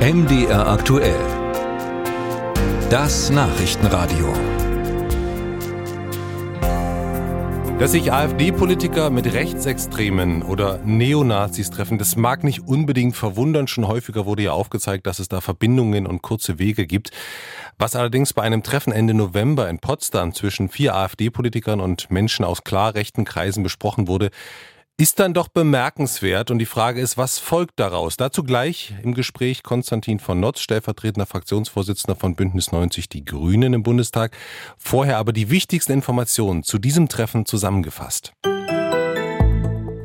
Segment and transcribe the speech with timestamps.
[0.00, 1.20] MDR aktuell.
[2.88, 4.32] Das Nachrichtenradio.
[7.78, 13.68] Dass sich AfD-Politiker mit Rechtsextremen oder Neonazis treffen, das mag nicht unbedingt verwundern.
[13.68, 17.10] Schon häufiger wurde ja aufgezeigt, dass es da Verbindungen und kurze Wege gibt.
[17.78, 22.64] Was allerdings bei einem Treffen Ende November in Potsdam zwischen vier AfD-Politikern und Menschen aus
[22.64, 24.30] klar rechten Kreisen besprochen wurde,
[25.00, 28.18] ist dann doch bemerkenswert und die Frage ist, was folgt daraus?
[28.18, 33.82] Dazu gleich im Gespräch Konstantin von Notz, stellvertretender Fraktionsvorsitzender von Bündnis 90 Die Grünen im
[33.82, 34.36] Bundestag.
[34.76, 38.34] Vorher aber die wichtigsten Informationen zu diesem Treffen zusammengefasst.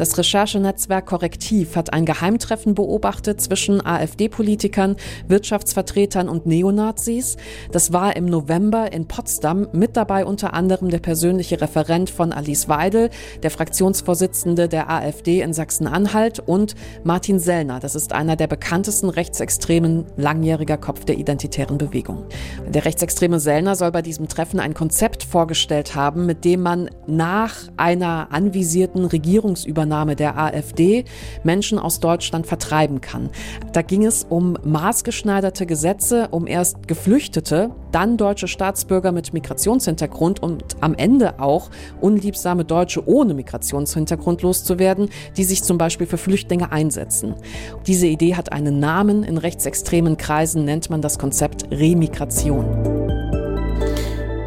[0.00, 4.96] Das Recherchenetzwerk Korrektiv hat ein Geheimtreffen beobachtet zwischen AfD-Politikern,
[5.28, 7.36] Wirtschaftsvertretern und Neonazis.
[7.70, 9.68] Das war im November in Potsdam.
[9.74, 13.10] Mit dabei unter anderem der persönliche Referent von Alice Weidel,
[13.42, 17.78] der Fraktionsvorsitzende der AfD in Sachsen-Anhalt und Martin Sellner.
[17.78, 22.24] Das ist einer der bekanntesten rechtsextremen, langjähriger Kopf der identitären Bewegung.
[22.66, 27.54] Der rechtsextreme Sellner soll bei diesem Treffen ein Konzept vorgestellt haben, mit dem man nach
[27.76, 31.04] einer anvisierten Regierungsübernahme Übernahme der AfD
[31.42, 33.28] Menschen aus Deutschland vertreiben kann.
[33.72, 40.76] Da ging es um maßgeschneiderte Gesetze, um erst Geflüchtete, dann deutsche Staatsbürger mit Migrationshintergrund und
[40.80, 47.34] am Ende auch unliebsame Deutsche ohne Migrationshintergrund loszuwerden, die sich zum Beispiel für Flüchtlinge einsetzen.
[47.88, 49.24] Diese Idee hat einen Namen.
[49.24, 52.79] In rechtsextremen Kreisen nennt man das Konzept Remigration.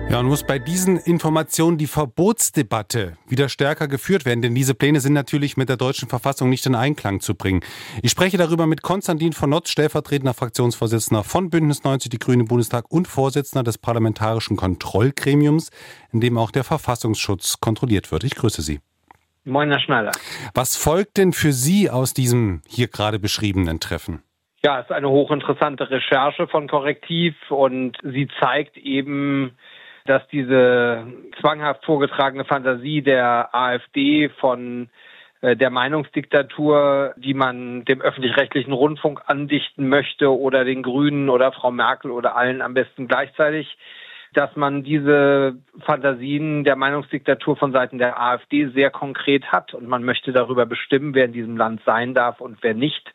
[0.09, 4.99] Ja, und muss bei diesen Informationen die Verbotsdebatte wieder stärker geführt werden, denn diese Pläne
[4.99, 7.61] sind natürlich mit der deutschen Verfassung nicht in Einklang zu bringen.
[8.03, 12.91] Ich spreche darüber mit Konstantin von Notz, stellvertretender Fraktionsvorsitzender von Bündnis 90 Die Grünen Bundestag
[12.91, 15.71] und Vorsitzender des Parlamentarischen Kontrollgremiums,
[16.11, 18.23] in dem auch der Verfassungsschutz kontrolliert wird.
[18.23, 18.81] Ich grüße Sie.
[19.45, 20.11] Moin, Herr Schneider.
[20.53, 24.21] Was folgt denn für Sie aus diesem hier gerade beschriebenen Treffen?
[24.63, 29.57] Ja, es ist eine hochinteressante Recherche von Korrektiv und sie zeigt eben,
[30.05, 31.05] dass diese
[31.39, 34.89] zwanghaft vorgetragene Fantasie der AfD von
[35.41, 41.71] äh, der Meinungsdiktatur, die man dem öffentlich-rechtlichen Rundfunk andichten möchte oder den Grünen oder Frau
[41.71, 43.77] Merkel oder allen am besten gleichzeitig,
[44.33, 50.03] dass man diese Fantasien der Meinungsdiktatur von Seiten der AfD sehr konkret hat und man
[50.03, 53.11] möchte darüber bestimmen, wer in diesem Land sein darf und wer nicht.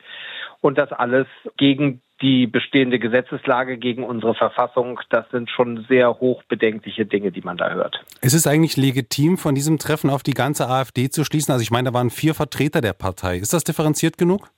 [0.60, 7.06] Und das alles gegen die bestehende Gesetzeslage gegen unsere Verfassung, das sind schon sehr hochbedenkliche
[7.06, 8.04] Dinge, die man da hört.
[8.22, 11.52] Ist es eigentlich legitim, von diesem Treffen auf die ganze AfD zu schließen?
[11.52, 13.36] Also ich meine, da waren vier Vertreter der Partei.
[13.36, 14.48] Ist das differenziert genug?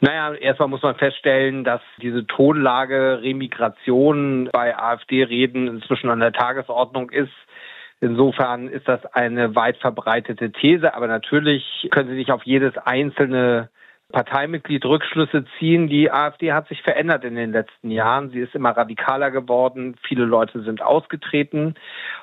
[0.00, 7.10] Naja, erstmal muss man feststellen, dass diese Tonlage Remigration bei AfD-Reden inzwischen an der Tagesordnung
[7.10, 7.30] ist.
[8.00, 13.68] Insofern ist das eine weit verbreitete These, aber natürlich können Sie sich auf jedes einzelne
[14.12, 15.88] Parteimitglied Rückschlüsse ziehen.
[15.88, 18.30] Die AfD hat sich verändert in den letzten Jahren.
[18.30, 19.96] Sie ist immer radikaler geworden.
[20.06, 21.74] Viele Leute sind ausgetreten.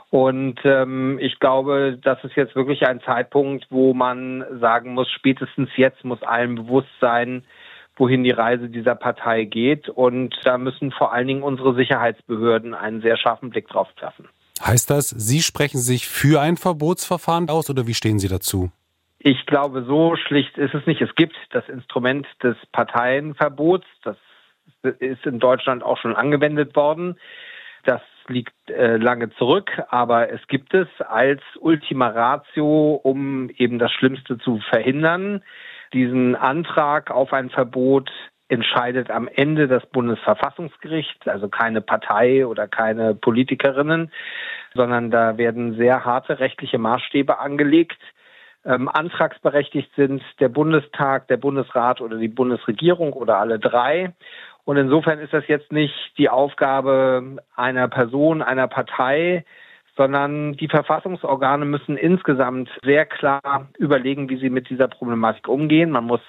[0.10, 5.70] Und ähm, ich glaube, das ist jetzt wirklich ein Zeitpunkt, wo man sagen muss, spätestens
[5.76, 7.44] jetzt muss allen bewusst sein,
[7.96, 9.90] wohin die Reise dieser Partei geht.
[9.90, 14.28] Und da müssen vor allen Dingen unsere Sicherheitsbehörden einen sehr scharfen Blick drauf werfen.
[14.62, 18.72] Heißt das, Sie sprechen sich für ein Verbotsverfahren aus oder wie stehen Sie dazu?
[19.20, 21.02] Ich glaube, so schlicht ist es nicht.
[21.02, 23.86] Es gibt das Instrument des Parteienverbots.
[24.04, 24.16] Das
[25.00, 27.20] ist in Deutschland auch schon angewendet worden.
[27.84, 33.92] Das liegt äh, lange zurück, aber es gibt es als Ultima Ratio, um eben das
[33.92, 35.44] Schlimmste zu verhindern.
[35.94, 38.10] Diesen Antrag auf ein Verbot
[38.48, 44.12] entscheidet am Ende das Bundesverfassungsgericht, also keine Partei oder keine Politikerinnen,
[44.76, 48.00] sondern da werden sehr harte rechtliche Maßstäbe angelegt
[48.70, 54.14] ähm, antragsberechtigt sind der Bundestag, der Bundesrat oder die Bundesregierung oder alle drei.
[54.64, 59.44] Und insofern ist das jetzt nicht die Aufgabe einer Person, einer Partei,
[59.98, 65.90] sondern die Verfassungsorgane müssen insgesamt sehr klar überlegen, wie sie mit dieser Problematik umgehen.
[65.90, 66.22] Man muss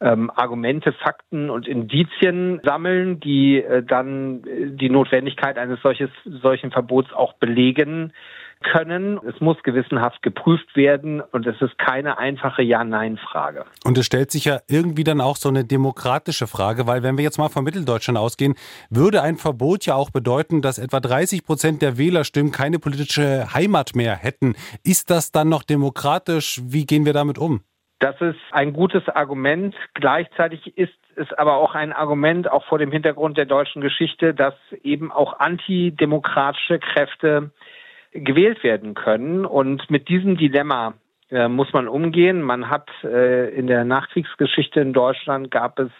[0.00, 6.70] ähm, Argumente, Fakten und Indizien sammeln, die äh, dann äh, die Notwendigkeit eines solches, solchen
[6.70, 8.14] Verbots auch belegen
[8.60, 9.18] können.
[9.26, 13.64] Es muss gewissenhaft geprüft werden und es ist keine einfache Ja-Nein-Frage.
[13.84, 17.24] Und es stellt sich ja irgendwie dann auch so eine demokratische Frage, weil wenn wir
[17.24, 18.54] jetzt mal von Mitteldeutschland ausgehen,
[18.90, 23.94] würde ein Verbot ja auch bedeuten, dass etwa 30 Prozent der Wählerstimmen keine politische Heimat
[23.94, 24.54] mehr hätten.
[24.84, 26.60] Ist das dann noch demokratisch?
[26.64, 27.62] Wie gehen wir damit um?
[28.00, 29.74] Das ist ein gutes Argument.
[29.94, 34.54] Gleichzeitig ist es aber auch ein Argument, auch vor dem Hintergrund der deutschen Geschichte, dass
[34.82, 37.50] eben auch antidemokratische Kräfte
[38.12, 39.44] gewählt werden können.
[39.44, 40.94] Und mit diesem Dilemma
[41.30, 42.42] äh, muss man umgehen.
[42.42, 45.90] Man hat äh, in der Nachkriegsgeschichte in Deutschland gab es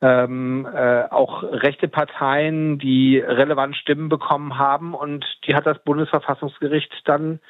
[0.00, 4.94] ähm, äh, auch rechte Parteien, die relevant Stimmen bekommen haben.
[4.94, 7.40] Und die hat das Bundesverfassungsgericht dann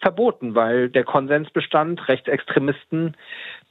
[0.00, 3.16] verboten, weil der Konsens bestand, Rechtsextremisten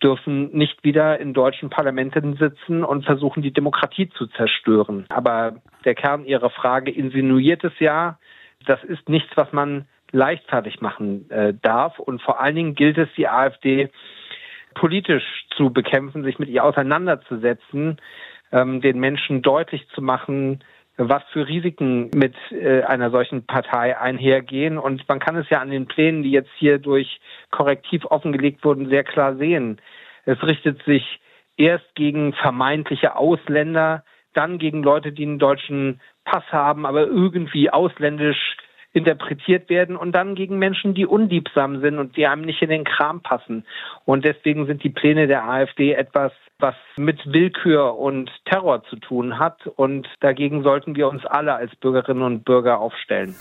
[0.01, 5.05] dürfen nicht wieder in deutschen Parlamenten sitzen und versuchen, die Demokratie zu zerstören.
[5.09, 8.17] Aber der Kern Ihrer Frage insinuiert es ja,
[8.65, 11.99] das ist nichts, was man leichtfertig machen äh, darf.
[11.99, 13.89] Und vor allen Dingen gilt es, die AfD
[14.73, 17.97] politisch zu bekämpfen, sich mit ihr auseinanderzusetzen,
[18.51, 20.63] ähm, den Menschen deutlich zu machen,
[20.97, 24.77] was für Risiken mit äh, einer solchen Partei einhergehen.
[24.77, 27.19] Und man kann es ja an den Plänen, die jetzt hier durch
[27.49, 29.79] Korrektiv offengelegt wurden, sehr klar sehen.
[30.25, 31.19] Es richtet sich
[31.57, 34.03] erst gegen vermeintliche Ausländer,
[34.33, 38.57] dann gegen Leute, die einen deutschen Pass haben, aber irgendwie ausländisch
[38.93, 42.83] interpretiert werden und dann gegen Menschen, die unliebsam sind und die einem nicht in den
[42.83, 43.65] Kram passen.
[44.05, 49.39] Und deswegen sind die Pläne der AfD etwas, was mit Willkür und Terror zu tun
[49.39, 49.65] hat.
[49.75, 53.35] Und dagegen sollten wir uns alle als Bürgerinnen und Bürger aufstellen.